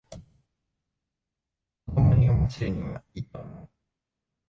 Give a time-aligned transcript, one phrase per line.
[1.85, 3.69] 子供に読ませるにはいいと思う